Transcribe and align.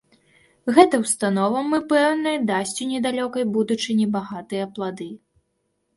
Гэта 0.75 0.95
ўстанова, 1.01 1.59
мы 1.73 1.79
пэўны, 1.91 2.33
дасць 2.51 2.73
у 2.85 2.89
недалёкай 2.95 3.43
будучыні 3.59 4.11
багатыя 4.19 4.65
плады. 4.79 5.09